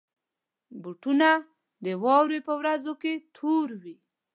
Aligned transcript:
بوټونه 0.81 1.29
د 1.85 1.85
واورې 2.03 2.39
پر 2.47 2.55
ورځو 2.61 2.93
کې 3.01 3.13
تور 3.35 3.67
وي. 3.81 3.95